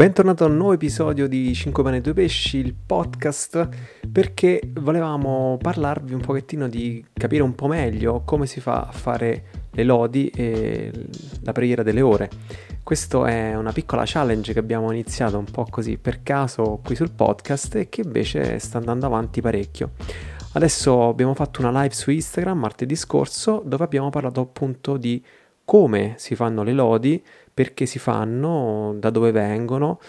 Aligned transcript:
Bentornato 0.00 0.44
a 0.44 0.46
un 0.46 0.56
nuovo 0.56 0.72
episodio 0.72 1.28
di 1.28 1.52
5 1.52 1.82
pane 1.82 1.98
e 1.98 2.00
2 2.00 2.14
pesci, 2.14 2.56
il 2.56 2.74
podcast, 2.74 3.68
perché 4.10 4.62
volevamo 4.76 5.58
parlarvi 5.60 6.14
un 6.14 6.22
pochettino 6.22 6.68
di 6.70 7.04
capire 7.12 7.42
un 7.42 7.54
po' 7.54 7.66
meglio 7.66 8.22
come 8.24 8.46
si 8.46 8.60
fa 8.60 8.86
a 8.86 8.92
fare 8.92 9.44
le 9.70 9.84
lodi 9.84 10.28
e 10.28 10.90
la 11.42 11.52
preghiera 11.52 11.82
delle 11.82 12.00
ore. 12.00 12.30
Questa 12.82 13.26
è 13.26 13.54
una 13.54 13.72
piccola 13.72 14.04
challenge 14.06 14.54
che 14.54 14.58
abbiamo 14.58 14.90
iniziato 14.90 15.36
un 15.36 15.44
po' 15.44 15.66
così 15.68 15.98
per 15.98 16.22
caso 16.22 16.80
qui 16.82 16.94
sul 16.94 17.10
podcast 17.10 17.74
e 17.74 17.90
che 17.90 18.00
invece 18.00 18.58
sta 18.58 18.78
andando 18.78 19.04
avanti 19.04 19.42
parecchio. 19.42 19.90
Adesso 20.52 21.08
abbiamo 21.08 21.34
fatto 21.34 21.60
una 21.60 21.82
live 21.82 21.92
su 21.92 22.10
Instagram 22.10 22.58
martedì 22.58 22.96
scorso 22.96 23.62
dove 23.66 23.84
abbiamo 23.84 24.08
parlato 24.08 24.40
appunto 24.40 24.96
di 24.96 25.22
come 25.62 26.14
si 26.16 26.34
fanno 26.34 26.64
le 26.64 26.72
lodi, 26.72 27.22
perché 27.60 27.84
si 27.84 27.98
fanno, 27.98 28.94
da 28.96 29.10
dove 29.10 29.32
vengono, 29.32 30.00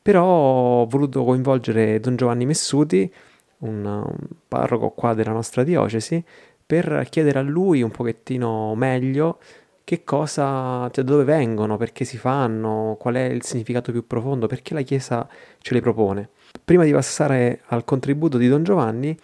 però 0.00 0.24
ho 0.24 0.86
voluto 0.86 1.24
coinvolgere 1.24 1.98
Don 1.98 2.14
Giovanni 2.14 2.46
Messuti, 2.46 3.12
un, 3.58 4.06
parroco 4.46 4.90
qua 4.90 5.12
della 5.12 5.32
nostra 5.32 5.64
diocesi, 5.64 6.22
per 6.64 7.08
chiedere 7.10 7.40
a 7.40 7.42
lui 7.42 7.82
un 7.82 7.90
pochettino 7.90 8.76
meglio 8.76 9.40
che 9.82 10.04
cosa, 10.04 10.88
cioè 10.92 11.02
da 11.02 11.10
dove 11.10 11.24
vengono, 11.24 11.76
perché 11.76 12.04
si 12.04 12.16
fanno, 12.16 12.96
qual 12.96 13.16
è 13.16 13.24
il 13.24 13.42
significato 13.42 13.90
più 13.90 14.06
profondo, 14.06 14.46
perché 14.46 14.72
la 14.72 14.82
Chiesa 14.82 15.28
ce 15.58 15.74
le 15.74 15.80
propone. 15.80 16.28
Prima 16.64 16.84
di 16.84 16.92
passare 16.92 17.62
al 17.70 17.82
contributo 17.82 18.38
di 18.38 18.46
Don 18.46 18.62
Giovanni, 18.62 19.18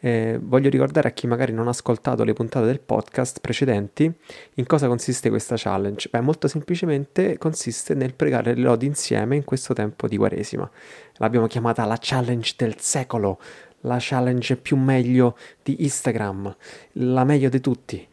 eh, 0.00 0.38
voglio 0.40 0.70
ricordare 0.70 1.08
a 1.08 1.10
chi 1.10 1.26
magari 1.26 1.52
non 1.52 1.66
ha 1.66 1.70
ascoltato 1.70 2.24
le 2.24 2.32
puntate 2.32 2.66
del 2.66 2.80
podcast 2.80 3.40
precedenti 3.40 4.10
in 4.54 4.66
cosa 4.66 4.86
consiste 4.86 5.28
questa 5.28 5.56
challenge. 5.58 6.08
Beh, 6.10 6.20
molto 6.20 6.48
semplicemente 6.48 7.36
consiste 7.38 7.94
nel 7.94 8.14
pregare 8.14 8.54
le 8.54 8.62
lodi 8.62 8.86
insieme 8.86 9.36
in 9.36 9.44
questo 9.44 9.74
tempo 9.74 10.08
di 10.08 10.16
Quaresima. 10.16 10.68
L'abbiamo 11.16 11.46
chiamata 11.46 11.84
la 11.84 11.98
challenge 12.00 12.54
del 12.56 12.80
secolo, 12.80 13.38
la 13.82 13.98
challenge 14.00 14.56
più 14.56 14.76
meglio 14.76 15.36
di 15.62 15.82
Instagram, 15.84 16.56
la 16.92 17.24
meglio 17.24 17.50
di 17.50 17.60
tutti. 17.60 18.06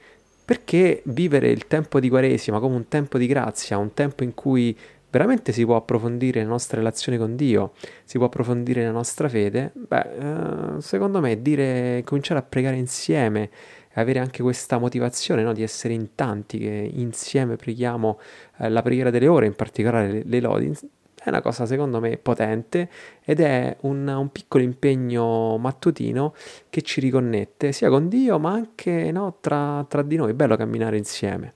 Perché 0.44 1.02
vivere 1.06 1.50
il 1.50 1.68
tempo 1.68 2.00
di 2.00 2.10
Quaresima 2.10 2.60
come 2.60 2.76
un 2.76 2.88
tempo 2.88 3.18
di 3.18 3.28
grazia, 3.28 3.78
un 3.78 3.94
tempo 3.94 4.24
in 4.24 4.34
cui 4.34 4.78
veramente 5.10 5.52
si 5.52 5.66
può 5.66 5.76
approfondire 5.76 6.42
la 6.44 6.50
nostra 6.50 6.78
relazione 6.78 7.18
con 7.18 7.36
Dio, 7.36 7.74
si 8.04 8.18
può 8.18 8.28
approfondire 8.28 8.84
la 8.84 8.92
nostra 8.92 9.30
fede, 9.30 9.72
beh, 9.74 10.78
eh, 10.78 10.82
secondo 10.82 11.20
me 11.20 11.42
dire, 11.42 12.02
cominciare 12.06 12.40
a 12.40 12.44
pregare 12.44 12.76
insieme 12.76 13.50
e 13.94 14.02
avere 14.02 14.20
anche 14.20 14.42
questa 14.42 14.78
motivazione 14.78 15.44
no, 15.44 15.54
di 15.54 15.64
essere 15.64 15.94
in 15.94 16.16
tanti 16.16 16.60
che 16.60 16.90
insieme 16.94 17.56
preghiamo 17.56 18.20
eh, 18.58 18.70
la 18.70 18.82
preghiera 18.82 19.10
delle 19.10 19.28
ore, 19.28 19.46
in 19.46 19.56
particolare 19.56 20.12
le, 20.12 20.22
le 20.26 20.40
lodi, 20.40 20.78
è 21.28 21.30
una 21.30 21.42
cosa 21.42 21.66
secondo 21.66 22.00
me 22.00 22.18
potente 22.18 22.90
ed 23.24 23.42
è 23.42 23.76
un, 23.82 24.08
un, 24.08 24.32
piccolo 24.32 24.64
impegno 24.64 25.58
mattutino 25.58 26.34
che 26.70 26.82
ci 26.84 27.02
riconnette 27.02 27.74
sia 27.74 27.90
con 27.90 28.08
Dio 28.08 28.40
ma 28.40 28.52
anche 28.52 29.12
no, 29.12 29.38
tra, 29.42 29.86
tra 29.90 30.04
di 30.04 30.16
noi, 30.16 30.32
è 30.32 30.34
bello 30.34 30.56
camminare 30.56 30.96
insieme. 30.98 31.56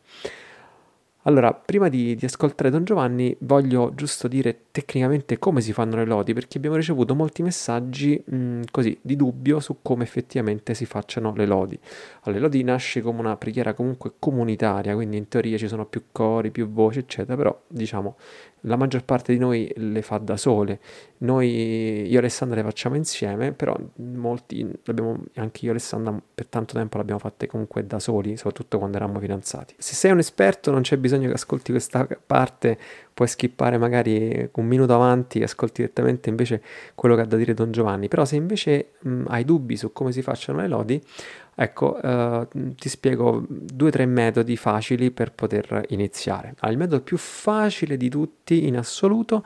Allora, 1.25 1.53
prima 1.53 1.87
di, 1.87 2.15
di, 2.15 2.25
ascoltare 2.25 2.71
Don 2.71 2.83
Giovanni, 2.83 3.35
voglio 3.41 3.93
giusto 3.93 4.27
dire 4.27 4.63
tecnicamente 4.71 5.37
come 5.37 5.61
si 5.61 5.71
fanno 5.71 5.97
le 5.97 6.05
lodi, 6.05 6.33
perché 6.33 6.57
abbiamo 6.57 6.75
ricevuto 6.75 7.13
molti 7.13 7.43
messaggi 7.43 8.19
mh, 8.25 8.61
così 8.71 8.97
di 9.03 9.15
dubbio 9.15 9.59
su 9.59 9.77
come 9.83 10.03
effettivamente 10.03 10.73
si 10.73 10.87
facciano 10.87 11.31
le 11.35 11.45
lodi. 11.45 11.79
Allora, 12.21 12.39
le 12.39 12.39
lodi 12.39 12.63
nasce 12.63 13.01
come 13.01 13.19
una 13.19 13.37
preghiera 13.37 13.75
comunque 13.75 14.13
comunitaria, 14.17 14.95
quindi 14.95 15.17
in 15.17 15.27
teoria 15.27 15.59
ci 15.59 15.67
sono 15.67 15.85
più 15.85 16.05
cori, 16.11 16.49
più 16.49 16.67
voci, 16.71 16.97
eccetera, 16.97 17.37
però 17.37 17.61
diciamo 17.67 18.15
la 18.61 18.75
maggior 18.75 19.03
parte 19.03 19.33
di 19.33 19.39
noi 19.39 19.71
le 19.75 20.01
fa 20.01 20.17
da 20.17 20.37
sole. 20.37 20.79
Noi, 21.19 22.07
io 22.07 22.15
e 22.15 22.17
Alessandra 22.17 22.57
le 22.57 22.63
facciamo 22.63 22.95
insieme, 22.95 23.51
però 23.51 23.75
molti, 23.95 24.67
anche 25.35 25.59
io 25.61 25.67
e 25.67 25.71
Alessandra 25.71 26.19
per 26.33 26.47
tanto 26.47 26.73
tempo 26.73 26.97
le 26.97 27.03
abbiamo 27.03 27.19
fatte 27.19 27.47
comunque 27.47 27.85
da 27.85 27.99
soli, 27.99 28.37
soprattutto 28.37 28.77
quando 28.77 28.97
eravamo 28.97 29.19
fidanzati. 29.19 29.75
Se 29.77 29.93
sei 29.93 30.11
un 30.11 30.19
esperto 30.19 30.71
non 30.71 30.81
c'è 30.81 30.97
bisogno 30.97 31.27
che 31.27 31.33
ascolti 31.33 31.71
questa 31.71 32.07
parte, 32.25 32.77
puoi 33.13 33.27
skippare 33.27 33.77
magari 33.77 34.49
un 34.53 34.65
minuto 34.65 34.93
avanti 34.93 35.39
e 35.39 35.43
ascolti 35.43 35.81
direttamente 35.81 36.29
invece 36.29 36.61
quello 36.95 37.15
che 37.15 37.21
ha 37.21 37.25
da 37.25 37.37
dire 37.37 37.53
Don 37.53 37.71
Giovanni. 37.71 38.07
Però 38.07 38.25
se 38.25 38.35
invece 38.35 38.93
mh, 38.99 39.25
hai 39.27 39.45
dubbi 39.45 39.77
su 39.77 39.91
come 39.91 40.11
si 40.11 40.21
facciano 40.21 40.59
le 40.61 40.67
lodi, 40.67 41.01
Ecco, 41.53 42.01
eh, 42.01 42.47
ti 42.75 42.89
spiego 42.89 43.45
due 43.47 43.89
o 43.89 43.91
tre 43.91 44.05
metodi 44.05 44.55
facili 44.55 45.11
per 45.11 45.33
poter 45.33 45.85
iniziare. 45.89 46.55
Il 46.63 46.77
metodo 46.77 47.01
più 47.01 47.17
facile 47.17 47.97
di 47.97 48.09
tutti 48.09 48.67
in 48.67 48.77
assoluto 48.77 49.43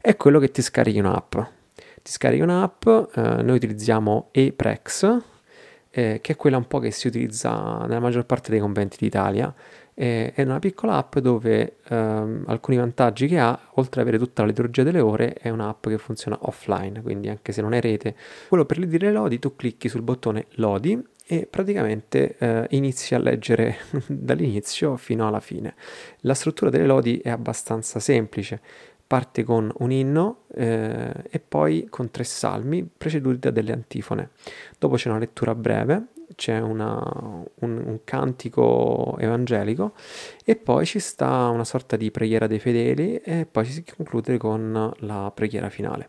è 0.00 0.16
quello 0.16 0.38
che 0.38 0.50
ti 0.50 0.62
scarichi 0.62 0.98
un'app. 0.98 1.36
Ti 2.02 2.12
scarichi 2.12 2.42
un'app, 2.42 2.86
eh, 2.86 3.42
noi 3.42 3.56
utilizziamo 3.56 4.28
ePrex, 4.30 5.16
eh, 5.90 6.18
che 6.20 6.32
è 6.32 6.36
quella 6.36 6.58
un 6.58 6.66
po' 6.66 6.78
che 6.78 6.90
si 6.90 7.08
utilizza 7.08 7.78
nella 7.86 8.00
maggior 8.00 8.24
parte 8.24 8.50
dei 8.50 8.60
conventi 8.60 8.98
d'Italia. 9.00 9.52
è 9.98 10.32
una 10.36 10.60
piccola 10.60 10.94
app 10.94 11.18
dove 11.18 11.78
ehm, 11.88 12.44
alcuni 12.46 12.76
vantaggi 12.76 13.26
che 13.26 13.40
ha, 13.40 13.58
oltre 13.74 14.00
ad 14.00 14.06
avere 14.06 14.22
tutta 14.22 14.42
la 14.42 14.48
liturgia 14.48 14.84
delle 14.84 15.00
ore, 15.00 15.32
è 15.32 15.48
un'app 15.48 15.88
che 15.88 15.98
funziona 15.98 16.38
offline, 16.42 17.02
quindi 17.02 17.28
anche 17.28 17.50
se 17.50 17.62
non 17.62 17.72
è 17.72 17.80
rete. 17.80 18.14
Quello 18.46 18.64
per 18.64 18.86
dire 18.86 19.10
lodi, 19.10 19.40
tu 19.40 19.56
clicchi 19.56 19.88
sul 19.88 20.02
bottone 20.02 20.46
lodi 20.50 21.04
e 21.30 21.46
praticamente 21.46 22.36
eh, 22.38 22.66
inizi 22.70 23.14
a 23.14 23.18
leggere 23.18 23.76
dall'inizio 24.08 24.96
fino 24.96 25.26
alla 25.28 25.40
fine. 25.40 25.74
La 26.20 26.32
struttura 26.32 26.70
delle 26.70 26.86
lodi 26.86 27.18
è 27.18 27.28
abbastanza 27.28 28.00
semplice, 28.00 28.58
parte 29.06 29.44
con 29.44 29.70
un 29.80 29.90
inno 29.90 30.44
eh, 30.54 31.12
e 31.28 31.38
poi 31.38 31.86
con 31.90 32.10
tre 32.10 32.24
salmi 32.24 32.82
preceduti 32.82 33.40
da 33.40 33.50
delle 33.50 33.72
antifone. 33.72 34.30
Dopo 34.78 34.96
c'è 34.96 35.10
una 35.10 35.18
lettura 35.18 35.54
breve, 35.54 36.06
c'è 36.34 36.60
una, 36.60 36.98
un, 37.56 37.82
un, 37.84 37.98
cantico 38.04 39.14
evangelico 39.18 39.92
e 40.42 40.56
poi 40.56 40.86
ci 40.86 40.98
sta 40.98 41.48
una 41.48 41.64
sorta 41.64 41.96
di 41.96 42.10
preghiera 42.10 42.46
dei 42.46 42.58
fedeli 42.58 43.16
e 43.16 43.44
poi 43.44 43.66
si 43.66 43.84
conclude 43.84 44.38
con 44.38 44.94
la 45.00 45.30
preghiera 45.34 45.68
finale. 45.68 46.08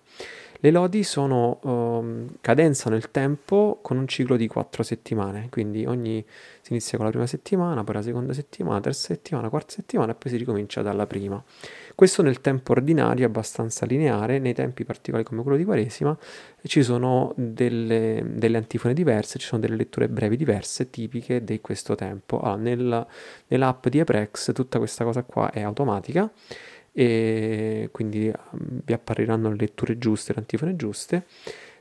Le 0.62 0.72
lodi 0.72 1.04
sono 1.04 1.60
um, 1.64 2.36
cadenza 2.42 2.90
nel 2.90 3.12
tempo 3.12 3.80
con 3.82 3.96
un 3.96 4.10
ciclo 4.10 4.36
di 4.36 4.48
quattro 4.48 4.84
settimane, 4.84 5.48
quindi 5.50 5.86
ogni, 5.86 6.22
si 6.62 6.74
inizia 6.74 6.98
con 6.98 7.06
la 7.06 7.14
prima 7.14 7.28
settimana, 7.28 7.86
poi 7.86 7.96
la 7.96 8.02
seconda 8.02 8.34
settimana, 8.34 8.82
terza 8.82 9.14
settimana, 9.14 9.48
quarta 9.48 9.76
settimana 9.76 10.12
e 10.12 10.16
poi 10.16 10.30
si 10.30 10.36
ricomincia 10.36 10.82
dalla 10.82 11.08
prima. 11.08 11.42
Questo 11.96 12.22
nel 12.24 12.42
tempo 12.42 12.74
ordinario 12.74 13.24
è 13.24 13.28
abbastanza 13.30 13.86
lineare, 13.86 14.40
nei 14.40 14.54
tempi 14.54 14.84
particolari 14.84 15.26
come 15.26 15.44
quello 15.44 15.56
di 15.56 15.64
Quaresima 15.64 16.18
ci 16.64 16.84
sono 16.84 17.34
delle, 17.38 18.22
delle 18.26 18.58
antifone 18.58 18.94
diverse, 18.94 19.40
ci 19.40 19.48
sono 19.48 19.62
delle 19.62 19.78
letture 19.78 20.10
brevi 20.10 20.36
diverse 20.36 20.90
tipiche 20.90 21.42
di 21.42 21.62
questo 21.62 21.96
tempo. 21.96 22.42
Allora, 22.42 22.60
nel, 22.60 23.08
nell'app 23.48 23.88
di 23.88 24.00
Eprex 24.00 24.52
tutta 24.52 24.78
questa 24.78 25.06
cosa 25.06 25.24
qua 25.24 25.52
è 25.52 25.62
automatica 25.62 26.30
e 26.92 27.90
quindi 27.92 28.28
mm, 28.28 28.78
vi 28.86 28.94
appariranno 28.94 29.50
le 29.50 29.58
letture 29.58 29.98
giuste, 29.98 30.34
le 30.34 30.40
antifone 30.40 30.76
giuste. 30.76 31.26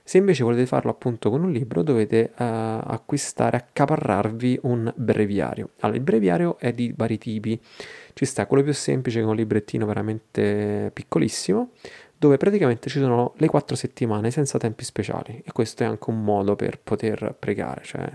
Se 0.08 0.16
invece 0.16 0.42
volete 0.42 0.64
farlo 0.64 0.91
appunto 0.91 1.28
con 1.28 1.42
un 1.42 1.52
libro 1.52 1.82
dovete 1.82 2.30
uh, 2.32 2.42
acquistare, 2.42 3.58
accaparrarvi 3.58 4.60
un 4.62 4.91
breviario. 4.96 5.72
Allora, 5.80 5.98
il 5.98 6.02
breviario 6.02 6.58
è 6.58 6.72
di 6.72 6.94
vari 6.96 7.19
tipi. 7.19 7.60
Ci 8.14 8.24
sta 8.24 8.46
quello 8.46 8.62
più 8.62 8.72
semplice 8.72 9.19
che 9.19 9.26
è 9.26 9.28
un 9.28 9.36
librettino 9.36 9.84
veramente 9.84 10.91
piccolissimo, 10.94 11.72
dove 12.16 12.38
praticamente 12.38 12.88
ci 12.88 13.00
sono 13.00 13.34
le 13.36 13.46
quattro 13.48 13.76
settimane 13.76 14.30
senza 14.30 14.56
tempi 14.56 14.82
speciali 14.82 15.42
e 15.44 15.52
questo 15.52 15.82
è 15.82 15.86
anche 15.86 16.08
un 16.08 16.25
modo 16.25 16.56
per 16.56 16.80
poter 16.80 17.36
pregare, 17.38 17.82
cioè 17.84 18.10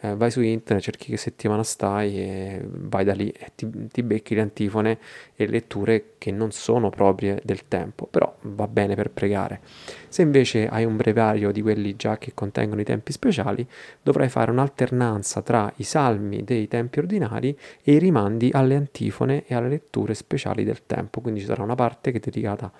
eh, 0.00 0.14
vai 0.14 0.30
su 0.30 0.40
internet, 0.40 0.84
cerchi 0.84 1.10
che 1.10 1.16
settimana 1.16 1.62
stai 1.62 2.18
e 2.18 2.60
vai 2.66 3.04
da 3.04 3.14
lì 3.14 3.30
e 3.30 3.52
ti, 3.54 3.68
ti, 3.88 4.02
becchi 4.02 4.34
le 4.34 4.42
antifone 4.42 4.98
e 5.34 5.46
letture 5.46 6.12
che 6.18 6.30
non 6.30 6.50
sono 6.50 6.90
proprie 6.90 7.40
del 7.44 7.66
tempo, 7.68 8.06
però 8.06 8.34
va 8.42 8.68
bene 8.68 8.94
per 8.94 9.10
pregare. 9.10 9.60
Se 10.08 10.22
invece 10.22 10.68
hai 10.68 10.84
un 10.84 10.96
breviario 10.96 11.50
di 11.50 11.62
quelli 11.62 11.96
già 11.96 12.18
che 12.18 12.32
contengono 12.34 12.80
i 12.80 12.84
tempi 12.84 13.12
speciali, 13.12 13.66
dovrai 14.02 14.28
fare 14.28 14.50
un'alternanza 14.50 15.42
tra 15.42 15.72
i 15.76 15.82
salmi 15.82 16.44
dei 16.44 16.68
tempi 16.68 16.98
ordinari 16.98 17.56
e 17.82 17.92
i 17.92 17.98
rimandi 17.98 18.50
alle 18.52 18.74
antifone 18.74 19.44
e 19.46 19.54
alle 19.54 19.68
letture 19.68 20.14
speciali 20.14 20.64
del 20.64 20.84
tempo, 20.86 21.20
quindi 21.20 21.40
ci 21.40 21.46
sarà 21.46 21.62
una 21.62 21.74
parte 21.74 22.10
che 22.10 22.18
è 22.18 22.20
dedicata 22.20 22.70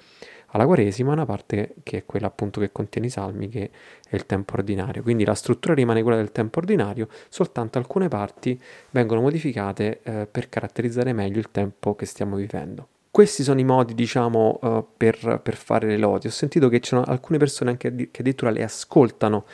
alla 0.57 0.67
Quaresima, 0.67 1.13
una 1.13 1.25
parte 1.25 1.77
che 1.83 1.99
è 1.99 2.05
quella 2.05 2.27
appunto 2.27 2.61
che 2.61 2.73
contiene 2.73 3.07
i 3.07 3.11
salmi, 3.11 3.49
che 3.49 3.71
è 4.09 4.17
il 4.17 4.27
tempo 4.27 4.55
ordinario. 4.55 5.03
Quindi 5.03 5.25
la 5.25 5.35
struttura 5.35 5.75
rimane 5.75 6.03
quella 6.03 6.17
del 6.17 6.33
tempo 6.33 6.59
ordinario, 6.59 7.09
soltanto 7.29 7.79
alcune 7.79 8.09
parti 8.09 8.61
vengono 8.91 9.21
modificate 9.21 10.01
eh, 10.03 10.27
per 10.31 10.49
caratterizzare 10.49 11.13
meglio 11.13 11.39
il 11.39 11.51
tempo 11.51 11.95
che 11.95 12.07
stiamo 12.07 12.37
vivendo. 12.37 12.89
Questi 13.11 13.43
sono 13.43 13.61
i 13.61 13.65
modi, 13.65 13.95
diciamo, 13.95 14.59
uh, 14.61 14.87
per, 14.95 15.41
per, 15.43 15.57
fare 15.57 15.87
le 15.87 15.97
lodi. 15.97 16.27
Ho 16.27 16.31
sentito 16.31 16.69
che 16.69 16.81
ci 16.81 16.91
sono 16.91 17.03
alcune 17.03 17.39
persone 17.39 17.71
anche 17.71 17.95
che 18.11 18.21
addirittura 18.21 18.51
le 18.51 18.63
ascoltano 18.63 19.47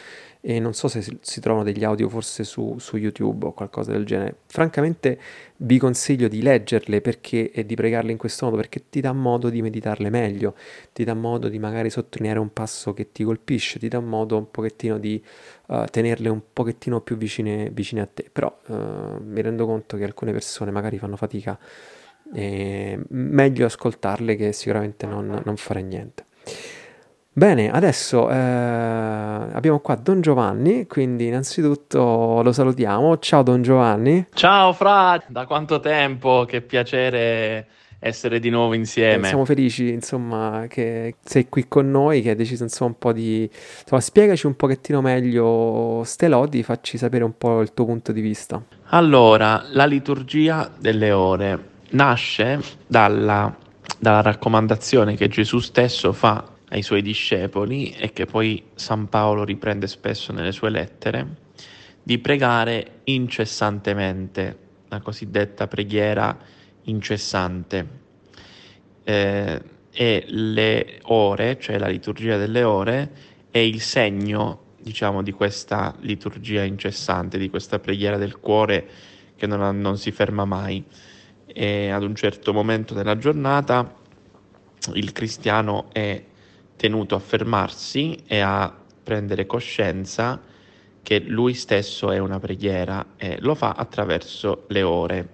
e 0.45 0.59
non 0.59 0.75
so 0.75 0.89
se 0.89 1.19
si, 1.21 1.41
trovano 1.41 1.63
degli 1.63 1.85
audio 1.85 2.09
forse 2.09 2.43
su, 2.43 2.75
su, 2.81 2.97
YouTube 2.97 3.47
o 3.47 3.53
qualcosa 3.53 3.93
del 3.93 4.05
genere. 4.05 4.39
Francamente 4.47 5.17
vi 5.59 5.79
consiglio 5.79 6.27
di 6.27 6.43
leggerle 6.43 7.01
perché, 7.01 7.53
e 7.53 7.65
di 7.65 7.77
pregarle 7.77 8.11
in 8.11 8.19
questo 8.19 8.47
modo 8.47 8.57
perché 8.57 8.89
ti 8.91 9.01
dà 9.01 9.13
modo 9.13 9.51
di 9.51 9.63
meditarle 9.63 10.11
meglio, 10.11 10.57
ti 10.93 11.05
dà 11.05 11.15
modo 11.15 11.49
di 11.49 11.61
magari 11.61 11.91
sottolineare 11.91 12.41
un 12.41 12.53
passo 12.53 12.93
che 12.93 13.13
ti 13.13 13.23
colpisce, 13.23 13.79
ti 13.79 13.87
dà 13.87 14.01
modo 14.01 14.37
un 14.37 14.51
pochettino 14.51 14.99
di 14.99 15.23
uh, 15.69 15.85
tenerle 15.85 16.29
un 16.29 16.41
pochettino 16.53 17.01
più 17.03 17.17
vicine, 17.17 17.71
vicine 17.71 18.01
a 18.01 18.09
te. 18.13 18.29
Però 18.33 18.53
uh, 18.67 19.23
mi 19.25 19.41
rendo 19.43 19.65
conto 19.65 19.97
che 19.97 20.03
alcune 20.03 20.33
persone 20.33 20.73
magari 20.73 20.99
fanno 20.99 21.17
fatica 21.17 21.57
meglio 22.35 23.67
ascoltarle 23.67 24.37
che 24.37 24.53
sicuramente 24.53 25.07
non, 25.07 25.43
non 25.45 25.57
fare 25.57 25.83
niente. 25.83 26.25
Bene, 27.35 27.71
adesso 27.71 28.29
eh, 28.29 28.35
abbiamo 28.35 29.79
qua 29.81 29.95
Don 29.95 30.21
Giovanni, 30.21 30.87
quindi 30.87 31.29
innanzitutto 31.29 32.43
lo 32.43 32.53
salutiamo. 32.53 33.19
Ciao 33.21 33.43
Don 33.43 33.63
Giovanni. 33.63 34.27
Ciao 34.35 34.75
Fra, 34.75 35.19
da 35.29 35.47
quanto 35.47 35.81
tempo, 35.81 36.45
che 36.47 36.61
piacere 36.61 37.69
essere 38.01 38.39
di 38.39 38.51
nuovo 38.51 38.75
insieme. 38.75 39.25
Eh, 39.25 39.29
siamo 39.29 39.47
felici, 39.47 39.89
insomma, 39.89 40.67
che 40.69 41.15
sei 41.25 41.49
qui 41.49 41.69
con 41.69 41.91
noi, 41.91 42.21
che 42.21 42.31
hai 42.31 42.37
deciso, 42.37 42.65
insomma, 42.65 42.91
un 42.91 42.99
po' 42.99 43.13
di... 43.13 43.49
Insomma, 43.81 44.03
spiegaci 44.03 44.45
un 44.45 44.55
pochettino 44.55 45.01
meglio 45.01 46.03
ste 46.05 46.29
lodi, 46.29 46.63
facci 46.63 46.99
sapere 46.99 47.25
un 47.25 47.39
po' 47.39 47.63
il 47.63 47.73
tuo 47.73 47.87
punto 47.87 48.13
di 48.13 48.21
vista. 48.21 48.63
Allora, 48.89 49.65
la 49.71 49.87
liturgia 49.87 50.71
delle 50.79 51.13
ore 51.13 51.71
nasce 51.93 52.61
dalla, 52.87 53.57
dalla 53.99 54.21
raccomandazione 54.21 55.15
che 55.15 55.29
Gesù 55.29 55.61
stesso 55.61 56.13
fa 56.13 56.45
ai 56.73 56.83
suoi 56.83 57.03
discepoli 57.03 57.91
e 57.93 58.13
che 58.13 58.25
poi 58.25 58.63
San 58.75 59.09
Paolo 59.09 59.45
riprende 59.45 59.87
spesso 59.87 60.33
nelle 60.33 60.53
sue 60.53 60.71
lettere, 60.71 61.41
di 62.03 62.19
pregare 62.19 63.01
incessantemente, 63.05 64.59
la 64.89 65.01
cosiddetta 65.01 65.69
preghiera 65.69 66.37
incessante. 66.85 68.01
Eh, 69.05 69.63
e 69.95 70.25
le 70.29 71.01
ore, 71.03 71.59
cioè 71.61 71.77
la 71.77 71.89
liturgia 71.89 72.39
delle 72.39 72.63
ore, 72.63 73.11
è 73.51 73.59
il 73.59 73.83
segno, 73.83 74.77
diciamo, 74.81 75.23
di 75.23 75.33
questa 75.33 75.95
liturgia 76.01 76.63
incessante, 76.63 77.37
di 77.37 77.51
questa 77.51 77.79
preghiera 77.79 78.17
del 78.17 78.39
cuore 78.39 78.89
che 79.37 79.47
non, 79.47 79.79
non 79.79 79.99
si 79.99 80.11
ferma 80.11 80.47
mai. 80.47 80.83
E 81.45 81.91
ad 81.91 82.03
un 82.03 82.15
certo 82.15 82.55
momento 82.55 82.95
della 82.95 83.19
giornata 83.19 84.01
il 84.95 85.13
cristiano 85.13 85.91
è 85.93 86.31
tenuto 86.83 87.15
a 87.15 87.21
fermarsi 87.21 88.25
e 88.27 88.41
a 88.41 88.75
prendere 89.05 89.47
coscienza 89.47 90.41
che 91.01 91.21
lui 91.21 91.55
stesso 91.55 92.11
è 92.11 92.19
una 92.19 92.41
preghiera 92.41 93.11
e 93.17 93.37
lo 93.39 93.55
fa 93.55 93.75
attraverso 93.77 94.65
le 94.67 94.83
ore. 94.83 95.29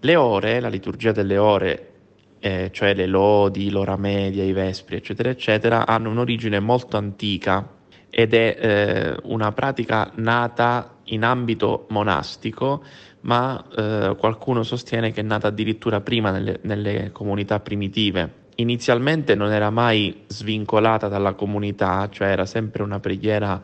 Le 0.00 0.16
ore, 0.16 0.60
la 0.60 0.68
liturgia 0.68 1.12
delle 1.12 1.38
ore, 1.38 1.92
eh, 2.40 2.68
cioè 2.74 2.92
le 2.92 3.06
lodi, 3.06 3.70
l'ora 3.70 3.96
media, 3.96 4.44
i 4.44 4.52
vespri, 4.52 4.96
eccetera, 4.96 5.30
eccetera, 5.30 5.86
hanno 5.86 6.10
un'origine 6.10 6.60
molto 6.60 6.98
antica 6.98 7.66
ed 8.10 8.34
è 8.34 8.56
eh, 8.60 9.16
una 9.22 9.52
pratica 9.52 10.12
nata 10.16 10.96
in 11.04 11.24
ambito 11.24 11.86
monastico, 11.88 12.84
ma 13.20 13.64
eh, 13.74 14.14
qualcuno 14.18 14.62
sostiene 14.62 15.10
che 15.10 15.20
è 15.20 15.24
nata 15.24 15.48
addirittura 15.48 16.02
prima 16.02 16.30
nelle, 16.30 16.58
nelle 16.64 17.12
comunità 17.12 17.60
primitive 17.60 18.44
inizialmente 18.56 19.34
non 19.34 19.52
era 19.52 19.70
mai 19.70 20.24
svincolata 20.26 21.08
dalla 21.08 21.34
comunità, 21.34 22.08
cioè 22.10 22.28
era 22.28 22.46
sempre 22.46 22.82
una 22.82 23.00
preghiera 23.00 23.60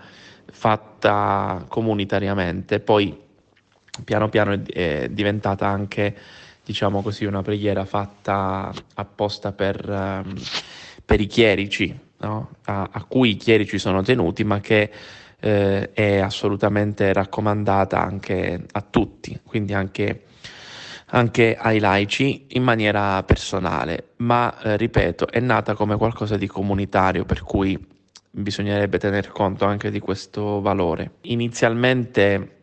fatta 0.51 1.65
comunitariamente, 1.69 2.81
poi 2.81 3.19
piano 4.05 4.29
piano 4.29 4.63
è 4.67 5.09
diventata 5.11 5.67
anche, 5.67 6.15
diciamo 6.65 7.03
così, 7.03 7.25
una 7.25 7.43
preghiera 7.43 7.85
fatta 7.85 8.73
apposta 8.95 9.53
per, 9.53 9.85
um, 9.89 10.35
per 11.05 11.21
i 11.21 11.27
chierici, 11.27 11.99
no? 12.19 12.51
a, 12.65 12.89
a, 12.91 13.05
cui 13.05 13.31
i 13.31 13.37
chierici 13.37 13.79
sono 13.79 14.03
tenuti, 14.03 14.45
ma 14.45 14.61
che 14.61 14.91
eh, 15.39 15.93
è 15.93 16.19
assolutamente 16.19 17.13
raccomandata 17.13 18.01
anche 18.01 18.65
a 18.71 18.81
tutti, 18.83 19.39
quindi 19.45 19.75
anche 19.75 20.25
anche 21.15 21.57
ai 21.59 21.79
laici 21.79 22.47
in 22.51 22.63
maniera 22.63 23.23
personale, 23.23 24.13
ma 24.17 24.59
eh, 24.61 24.77
ripeto, 24.77 25.29
è 25.29 25.41
nata 25.41 25.75
come 25.75 25.97
qualcosa 25.97 26.37
di 26.37 26.47
comunitario, 26.47 27.25
per 27.25 27.43
cui 27.43 27.79
bisognerebbe 28.31 28.99
tener 28.99 29.29
conto 29.29 29.67
anche 29.67 29.91
di 29.91 29.99
questo 29.99 30.61
valore. 30.63 31.17
Inizialmente 31.23 32.57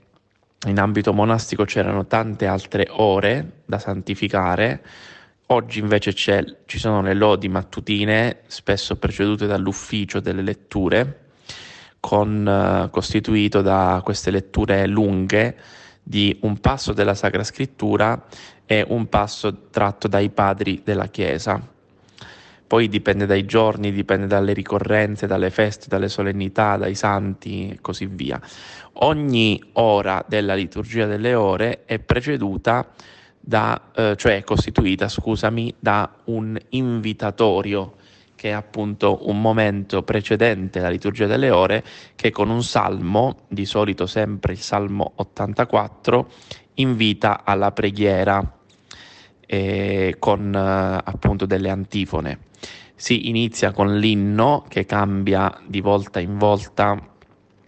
in 0.68 0.80
ambito 0.80 1.14
monastico 1.14 1.64
c'erano 1.64 2.08
tante 2.08 2.48
altre 2.48 2.88
ore 2.90 3.62
da 3.66 3.78
santificare, 3.78 4.84
oggi 5.48 5.80
invece 5.80 6.14
ci 6.14 6.80
sono 6.80 7.04
le 7.04 7.14
lodi 7.14 7.48
mattutine, 7.50 8.40
spesso 8.48 8.96
precedute 8.96 9.46
dall'ufficio 9.46 10.20
delle 10.20 10.42
letture, 10.42 11.28
con, 12.00 12.48
eh, 12.48 12.90
costituito 12.90 13.62
da 13.62 14.02
queste 14.04 14.32
letture 14.32 14.88
lunghe 14.88 15.56
di 16.10 16.36
un 16.42 16.58
passo 16.58 16.92
della 16.92 17.14
Sacra 17.14 17.44
Scrittura 17.44 18.20
e 18.66 18.84
un 18.88 19.10
passo 19.10 19.68
tratto 19.70 20.08
dai 20.08 20.32
padri 20.32 20.82
della 20.84 21.06
Chiesa. 21.06 21.62
Poi 22.66 22.90
dipende 22.90 23.28
dai 23.28 23.46
giorni, 23.46 23.92
dipende 23.92 24.26
dalle 24.26 24.54
ricorrenze, 24.54 25.28
dalle 25.28 25.52
feste, 25.52 25.86
dalle 25.88 26.10
solennità, 26.10 26.78
dai 26.78 26.96
santi 26.96 27.70
e 27.70 27.78
così 27.80 28.08
via. 28.08 28.42
Ogni 28.94 29.62
ora 29.74 30.26
della 30.28 30.56
liturgia 30.56 31.06
delle 31.06 31.36
ore 31.36 31.86
è 31.86 32.00
preceduta 32.00 32.88
da, 33.40 33.80
eh, 33.94 34.16
cioè 34.18 34.44
costituita, 34.44 35.08
scusami, 35.08 35.76
da 35.80 36.12
un 36.26 36.60
invitatorio 36.70 37.98
che 38.40 38.52
è 38.52 38.54
appunto 38.54 39.28
un 39.28 39.42
momento 39.42 40.02
precedente 40.04 40.80
alla 40.80 40.88
liturgia 40.88 41.26
delle 41.26 41.50
ore, 41.50 41.84
che 42.16 42.32
con 42.32 42.50
un 42.50 42.64
salmo, 42.64 43.40
di 43.50 43.66
solito 43.66 44.06
sempre 44.06 44.54
il 44.54 44.60
salmo 44.60 45.12
84, 45.16 46.30
invita 46.76 47.44
alla 47.44 47.74
preghiera 47.74 48.42
eh, 49.46 50.16
con 50.20 50.56
eh, 50.56 51.02
appunto 51.04 51.46
delle 51.46 51.70
antifone. 51.70 52.40
Si 52.96 53.28
inizia 53.28 53.74
con 53.74 53.98
l'inno 53.98 54.64
che 54.70 54.86
cambia 54.86 55.60
di 55.68 55.82
volta 55.82 56.22
in 56.22 56.38
volta 56.38 56.98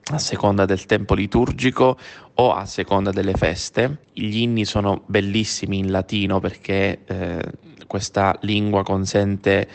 a 0.05 0.17
seconda 0.17 0.63
del 0.63 0.85
tempo 0.85 1.15
liturgico 1.15 1.97
o 2.35 2.53
a 2.53 2.65
seconda 2.65 3.11
delle 3.11 3.33
feste. 3.33 4.03
Gli 4.13 4.37
inni 4.37 4.63
sono 4.63 5.03
bellissimi 5.05 5.79
in 5.79 5.91
latino 5.91 6.39
perché 6.39 6.99
eh, 7.03 7.41
questa 7.87 8.37
lingua 8.43 8.83
consente 8.83 9.67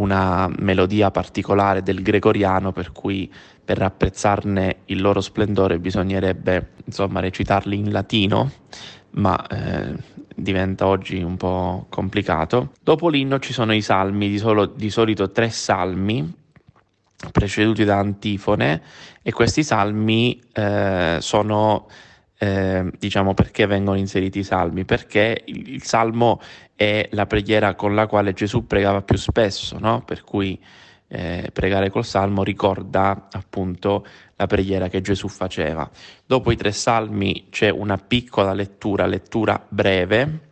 una 0.00 0.50
melodia 0.58 1.10
particolare 1.10 1.82
del 1.82 2.02
gregoriano 2.02 2.72
per 2.72 2.92
cui 2.92 3.30
per 3.64 3.82
apprezzarne 3.82 4.78
il 4.86 5.00
loro 5.00 5.20
splendore 5.20 5.78
bisognerebbe 5.78 6.70
insomma 6.84 7.20
recitarli 7.20 7.76
in 7.76 7.92
latino 7.92 8.50
ma 9.12 9.46
eh, 9.46 9.94
diventa 10.34 10.86
oggi 10.86 11.20
un 11.22 11.36
po' 11.36 11.86
complicato. 11.88 12.72
Dopo 12.82 13.08
l'inno 13.08 13.38
ci 13.38 13.52
sono 13.52 13.74
i 13.74 13.82
salmi, 13.82 14.28
di, 14.28 14.38
solo, 14.38 14.66
di 14.66 14.90
solito 14.90 15.30
tre 15.30 15.50
salmi 15.50 16.38
preceduti 17.32 17.84
da 17.84 17.98
antifone 17.98 18.80
e 19.22 19.32
questi 19.32 19.62
salmi 19.62 20.40
eh, 20.52 21.18
sono 21.20 21.86
eh, 22.42 22.90
diciamo 22.98 23.34
perché 23.34 23.66
vengono 23.66 23.98
inseriti 23.98 24.38
i 24.38 24.44
salmi? 24.44 24.86
Perché 24.86 25.42
il, 25.44 25.74
il, 25.74 25.82
salmo 25.82 26.40
è 26.74 27.06
la 27.12 27.26
preghiera 27.26 27.74
con 27.74 27.94
la 27.94 28.06
quale 28.06 28.32
Gesù 28.32 28.66
pregava 28.66 29.02
più 29.02 29.18
spesso, 29.18 29.78
no? 29.78 30.02
Per 30.06 30.24
cui 30.24 30.58
eh, 31.08 31.50
pregare 31.52 31.90
col 31.90 32.06
salmo 32.06 32.42
ricorda 32.42 33.28
appunto 33.30 34.06
la 34.36 34.46
preghiera 34.46 34.88
che 34.88 35.02
Gesù 35.02 35.28
faceva. 35.28 35.86
Dopo 36.24 36.50
i 36.50 36.56
tre 36.56 36.72
salmi 36.72 37.48
c'è 37.50 37.68
una 37.68 37.98
piccola 37.98 38.54
lettura, 38.54 39.04
lettura 39.04 39.62
breve, 39.68 40.48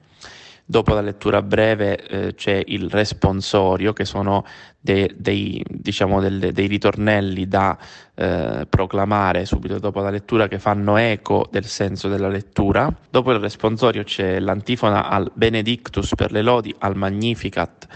Dopo 0.71 0.93
la 0.93 1.01
lettura 1.01 1.41
breve 1.41 1.97
eh, 1.97 2.35
c'è 2.35 2.63
il 2.67 2.91
responsorio, 2.91 3.95
che 3.95 4.05
sono 4.05 4.45
dei, 4.79 5.11
dei, 5.17 5.65
diciamo 5.67 6.21
delle, 6.21 6.53
dei 6.53 6.67
ritornelli 6.67 7.49
da 7.49 7.79
eh, 8.15 8.67
proclamare 8.69 9.47
subito 9.47 9.79
dopo 9.79 10.03
la 10.03 10.11
lettura 10.11 10.47
che 10.47 10.59
fanno 10.59 10.99
eco 10.99 11.49
del 11.51 11.65
senso 11.65 12.09
della 12.09 12.29
lettura. 12.29 12.95
Dopo 13.09 13.33
il 13.33 13.39
responsorio 13.39 14.03
c'è 14.03 14.41
l'antifona 14.41 15.09
al 15.09 15.31
Benedictus 15.33 16.15
per 16.15 16.33
le 16.33 16.43
lodi, 16.43 16.75
al 16.81 16.97
Magnificat 16.97 17.87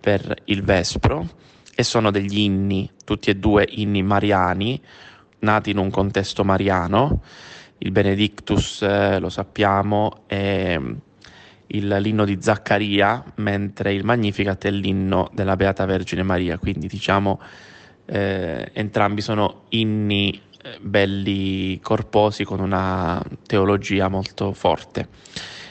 per 0.00 0.34
il 0.44 0.62
Vespro 0.62 1.28
e 1.74 1.82
sono 1.82 2.10
degli 2.10 2.38
inni, 2.38 2.90
tutti 3.04 3.28
e 3.28 3.34
due 3.34 3.66
inni 3.68 4.02
mariani, 4.02 4.80
nati 5.40 5.72
in 5.72 5.76
un 5.76 5.90
contesto 5.90 6.42
mariano. 6.42 7.20
Il 7.76 7.90
Benedictus, 7.90 8.80
eh, 8.80 9.18
lo 9.18 9.28
sappiamo, 9.28 10.22
è 10.24 10.80
il, 11.68 11.88
l'inno 12.00 12.24
di 12.24 12.38
Zaccaria, 12.40 13.24
mentre 13.36 13.92
il 13.92 14.04
Magnificat 14.04 14.66
è 14.66 14.70
l'inno 14.70 15.30
della 15.32 15.56
Beata 15.56 15.84
Vergine 15.84 16.22
Maria, 16.22 16.58
quindi 16.58 16.86
diciamo 16.86 17.40
eh, 18.06 18.70
entrambi 18.72 19.20
sono 19.20 19.62
inni 19.70 20.40
eh, 20.62 20.78
belli 20.80 21.80
corposi 21.80 22.44
con 22.44 22.60
una 22.60 23.22
teologia 23.46 24.08
molto 24.08 24.52
forte. 24.52 25.08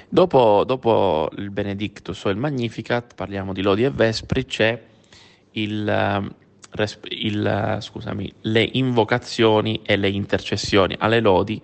Dopo, 0.10 0.64
dopo, 0.64 1.30
il 1.38 1.50
Benedictus 1.50 2.24
o 2.26 2.30
il 2.30 2.38
Magnificat, 2.38 3.16
parliamo 3.16 3.52
di 3.52 3.64
Lodi 3.64 3.84
e 3.84 3.90
Vespri, 3.90 4.46
c'è 4.46 4.80
il, 5.54 6.34
il, 7.10 7.78
scusami, 7.80 8.34
le 8.42 8.70
invocazioni 8.74 9.82
e 9.84 9.96
le 9.96 10.10
intercessioni 10.10 10.96
alle 11.00 11.20
Lodi 11.20 11.60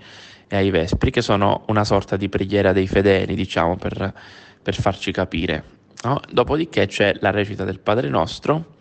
e 0.50 0.56
ai 0.56 0.72
Vespri, 0.72 1.12
che 1.12 1.22
sono 1.22 1.64
una 1.68 1.84
sorta 1.84 2.18
di 2.18 2.28
preghiera 2.28 2.74
dei 2.74 2.88
fedeli, 2.88 3.36
diciamo, 3.36 3.76
per, 3.78 4.14
per 4.62 4.76
farci 4.76 5.12
capire. 5.12 5.64
No? 6.04 6.20
Dopodiché 6.32 6.88
c'è 6.88 7.16
la 7.20 7.30
recita 7.30 7.64
del 7.64 7.80
Padre 7.80 8.10
Nostro 8.10 8.78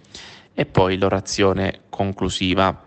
e 0.54 0.64
poi 0.64 0.96
l'orazione 0.96 1.80
conclusiva. 1.90 2.86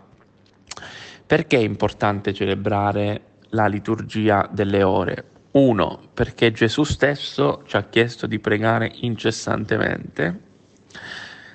Perché 1.24 1.56
è 1.56 1.62
importante 1.62 2.34
celebrare 2.34 3.20
la 3.50 3.66
liturgia 3.66 4.48
delle 4.50 4.82
ore? 4.82 5.24
Uno, 5.52 6.00
perché 6.12 6.50
Gesù 6.50 6.82
stesso 6.82 7.62
ci 7.66 7.76
ha 7.76 7.84
chiesto 7.84 8.26
di 8.26 8.40
pregare 8.40 8.90
incessantemente. 8.92 10.40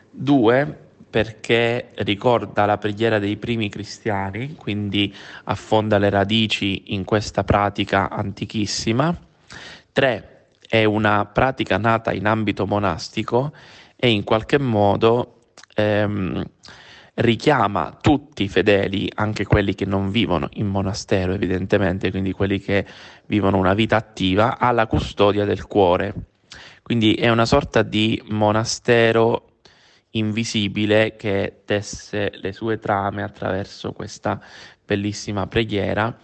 Due, 0.09 0.86
perché 1.17 1.93
ricorda 1.95 2.67
la 2.67 2.77
preghiera 2.77 3.17
dei 3.17 3.37
primi 3.37 3.69
cristiani, 3.69 4.53
quindi 4.53 5.11
affonda 5.45 5.97
le 5.97 6.11
radici 6.11 6.93
in 6.93 7.05
questa 7.05 7.43
pratica 7.43 8.07
antichissima. 8.07 9.17
Tre, 9.91 10.49
è 10.59 10.83
una 10.83 11.25
pratica 11.25 11.79
nata 11.79 12.13
in 12.13 12.27
ambito 12.27 12.67
monastico 12.67 13.51
e 13.95 14.11
in 14.11 14.23
qualche 14.23 14.59
modo 14.59 15.45
ehm, 15.73 16.43
richiama 17.15 17.97
tutti 17.99 18.43
i 18.43 18.47
fedeli, 18.47 19.11
anche 19.15 19.43
quelli 19.43 19.73
che 19.73 19.85
non 19.85 20.11
vivono 20.11 20.49
in 20.53 20.67
monastero 20.67 21.33
evidentemente, 21.33 22.11
quindi 22.11 22.31
quelli 22.31 22.59
che 22.59 22.85
vivono 23.25 23.57
una 23.57 23.73
vita 23.73 23.95
attiva, 23.95 24.59
alla 24.59 24.85
custodia 24.85 25.45
del 25.45 25.65
cuore. 25.65 26.13
Quindi 26.83 27.15
è 27.15 27.29
una 27.29 27.47
sorta 27.47 27.81
di 27.81 28.21
monastero 28.27 29.46
invisibile 30.17 31.15
che 31.15 31.61
tesse 31.65 32.31
le 32.33 32.51
sue 32.51 32.79
trame 32.79 33.23
attraverso 33.23 33.93
questa 33.93 34.39
bellissima 34.85 35.47
preghiera. 35.47 36.15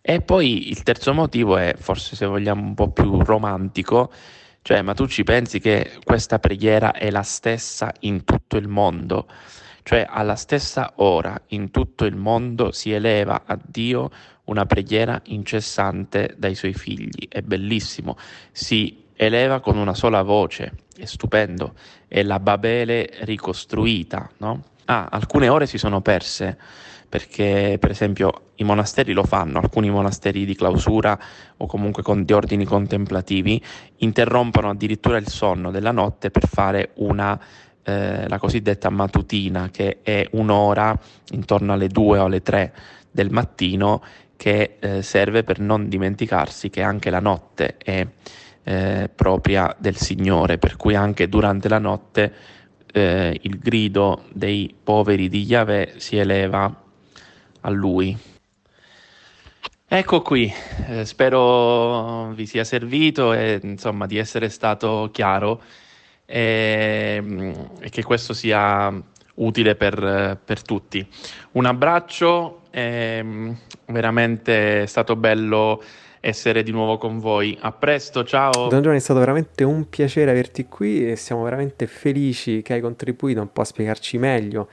E 0.00 0.20
poi 0.22 0.68
il 0.68 0.82
terzo 0.82 1.12
motivo 1.12 1.56
è, 1.56 1.74
forse 1.76 2.16
se 2.16 2.26
vogliamo 2.26 2.62
un 2.62 2.74
po' 2.74 2.90
più 2.90 3.22
romantico, 3.22 4.10
cioè 4.62 4.82
ma 4.82 4.94
tu 4.94 5.06
ci 5.06 5.24
pensi 5.24 5.58
che 5.58 5.98
questa 6.04 6.38
preghiera 6.38 6.92
è 6.92 7.10
la 7.10 7.22
stessa 7.22 7.92
in 8.00 8.24
tutto 8.24 8.56
il 8.56 8.68
mondo? 8.68 9.26
Cioè 9.82 10.06
alla 10.08 10.36
stessa 10.36 10.92
ora 10.96 11.40
in 11.48 11.70
tutto 11.70 12.04
il 12.04 12.14
mondo 12.14 12.70
si 12.70 12.92
eleva 12.92 13.42
a 13.46 13.58
Dio 13.62 14.10
una 14.44 14.66
preghiera 14.66 15.20
incessante 15.26 16.34
dai 16.36 16.54
suoi 16.54 16.74
figli. 16.74 17.28
È 17.28 17.40
bellissimo, 17.40 18.16
si 18.52 19.08
eleva 19.22 19.60
con 19.60 19.76
una 19.76 19.92
sola 19.92 20.22
voce, 20.22 20.72
è 20.96 21.04
stupendo, 21.04 21.74
è 22.08 22.22
la 22.22 22.40
Babele 22.40 23.10
ricostruita, 23.20 24.30
no? 24.38 24.62
Ah, 24.86 25.08
alcune 25.10 25.50
ore 25.50 25.66
si 25.66 25.76
sono 25.76 26.00
perse 26.00 26.56
perché 27.06 27.76
per 27.78 27.90
esempio 27.90 28.52
i 28.54 28.64
monasteri 28.64 29.12
lo 29.12 29.24
fanno, 29.24 29.58
alcuni 29.58 29.90
monasteri 29.90 30.46
di 30.46 30.54
clausura 30.54 31.18
o 31.58 31.66
comunque 31.66 32.02
con, 32.02 32.24
di 32.24 32.32
ordini 32.32 32.64
contemplativi 32.64 33.62
interrompono 33.98 34.70
addirittura 34.70 35.18
il 35.18 35.28
sonno 35.28 35.70
della 35.70 35.92
notte 35.92 36.30
per 36.30 36.46
fare 36.46 36.92
una 36.94 37.38
eh, 37.82 38.26
la 38.26 38.38
cosiddetta 38.38 38.88
matutina, 38.88 39.68
che 39.70 39.98
è 40.02 40.26
un'ora 40.32 40.98
intorno 41.32 41.74
alle 41.74 41.88
2 41.88 42.18
o 42.18 42.24
alle 42.24 42.40
3 42.40 42.72
del 43.10 43.30
mattino 43.30 44.02
che 44.36 44.76
eh, 44.78 45.02
serve 45.02 45.44
per 45.44 45.58
non 45.58 45.90
dimenticarsi 45.90 46.70
che 46.70 46.82
anche 46.82 47.10
la 47.10 47.20
notte 47.20 47.76
è 47.76 48.06
eh, 48.70 49.10
propria 49.12 49.74
del 49.76 49.96
Signore, 49.96 50.56
per 50.56 50.76
cui 50.76 50.94
anche 50.94 51.28
durante 51.28 51.68
la 51.68 51.80
notte 51.80 52.32
eh, 52.92 53.36
il 53.42 53.58
grido 53.58 54.26
dei 54.32 54.72
poveri 54.80 55.28
di 55.28 55.42
Yahweh 55.42 55.94
si 55.96 56.16
eleva 56.16 56.72
a 57.62 57.70
Lui. 57.70 58.16
Ecco 59.88 60.22
qui, 60.22 60.52
eh, 60.86 61.04
spero 61.04 62.30
vi 62.30 62.46
sia 62.46 62.62
servito 62.62 63.32
e 63.32 63.58
insomma 63.60 64.06
di 64.06 64.18
essere 64.18 64.48
stato 64.48 65.08
chiaro 65.12 65.60
e, 66.24 67.14
ehm, 67.16 67.70
e 67.80 67.90
che 67.90 68.04
questo 68.04 68.32
sia 68.32 69.02
utile 69.34 69.74
per, 69.74 70.38
per 70.44 70.62
tutti. 70.62 71.04
Un 71.52 71.66
abbraccio, 71.66 72.60
è 72.70 73.16
ehm, 73.18 73.56
veramente 73.86 74.86
stato 74.86 75.16
bello 75.16 75.82
essere 76.20 76.62
di 76.62 76.70
nuovo 76.70 76.98
con 76.98 77.18
voi. 77.18 77.56
A 77.60 77.72
presto, 77.72 78.22
ciao. 78.24 78.68
Don 78.68 78.80
Giovanni, 78.80 78.98
è 78.98 79.00
stato 79.00 79.18
veramente 79.18 79.64
un 79.64 79.88
piacere 79.88 80.30
averti 80.30 80.66
qui 80.66 81.10
e 81.10 81.16
siamo 81.16 81.42
veramente 81.42 81.86
felici 81.86 82.62
che 82.62 82.74
hai 82.74 82.80
contribuito 82.80 83.40
un 83.40 83.50
po' 83.50 83.62
a 83.62 83.64
spiegarci 83.64 84.18
meglio 84.18 84.68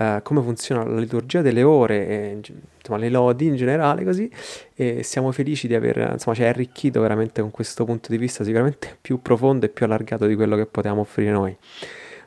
uh, 0.00 0.22
come 0.22 0.40
funziona 0.42 0.84
la 0.84 0.98
liturgia 0.98 1.42
delle 1.42 1.62
ore, 1.62 2.06
e, 2.06 2.38
insomma 2.78 2.98
le 2.98 3.08
lodi 3.08 3.46
in 3.46 3.56
generale 3.56 4.04
così 4.04 4.30
e 4.74 5.02
siamo 5.02 5.30
felici 5.32 5.66
di 5.66 5.74
aver, 5.74 6.10
insomma, 6.12 6.34
ci 6.34 6.42
hai 6.42 6.48
arricchito 6.48 7.00
veramente 7.00 7.40
con 7.40 7.50
questo 7.50 7.84
punto 7.84 8.10
di 8.10 8.18
vista 8.18 8.42
sicuramente 8.44 8.96
più 9.00 9.20
profondo 9.20 9.66
e 9.66 9.68
più 9.68 9.84
allargato 9.84 10.26
di 10.26 10.34
quello 10.34 10.56
che 10.56 10.66
potevamo 10.66 11.02
offrire 11.02 11.30
noi. 11.30 11.56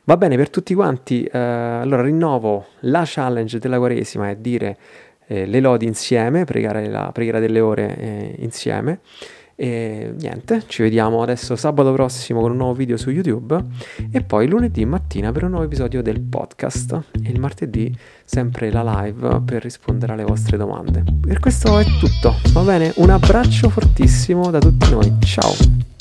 Va 0.06 0.18
bene, 0.18 0.36
per 0.36 0.50
tutti 0.50 0.74
quanti, 0.74 1.24
uh, 1.32 1.38
allora 1.38 2.02
rinnovo 2.02 2.68
la 2.82 3.04
challenge 3.06 3.58
della 3.58 3.78
Quaresima 3.78 4.30
è 4.30 4.36
dire 4.36 4.78
eh, 5.28 5.46
le 5.46 5.60
lodi 5.60 5.86
insieme, 5.86 6.44
pregare 6.46 6.88
la 6.88 7.12
preghiera 7.12 7.40
delle 7.40 7.60
ore 7.60 7.98
eh, 7.98 8.36
insieme. 8.40 9.00
E 9.56 10.14
niente, 10.18 10.64
ci 10.66 10.82
vediamo 10.82 11.22
adesso 11.22 11.56
sabato 11.56 11.94
prossimo 11.94 12.42
con 12.42 12.52
un 12.52 12.58
nuovo 12.58 12.74
video 12.74 12.98
su 12.98 13.12
YouTube 13.12 13.56
e 14.12 14.22
poi 14.24 14.48
lunedì 14.48 14.84
mattina 14.84 15.32
per 15.32 15.44
un 15.44 15.52
nuovo 15.52 15.66
episodio 15.66 16.02
del 16.02 16.22
podcast 16.22 17.02
e 17.24 17.30
il 17.30 17.40
martedì 17.40 17.96
sempre 18.26 18.72
la 18.72 19.04
live 19.04 19.42
per 19.46 19.62
rispondere 19.62 20.14
alle 20.14 20.24
vostre 20.24 20.58
domande. 20.58 21.04
Per 21.22 21.40
questo 21.40 21.78
è 21.78 21.86
tutto, 22.00 22.36
va 22.52 22.62
bene? 22.62 22.94
Un 22.96 23.12
abbraccio 23.12 23.70
fortissimo 23.70 24.50
da 24.50 24.58
tutti 24.58 24.90
noi, 24.90 25.14
ciao! 25.20 25.93